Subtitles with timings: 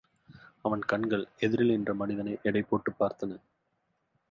[0.61, 3.39] அவன் கண்கள் எதிரில் நின்ற மனிதனை எடை போட்டுப் பார்த்தன.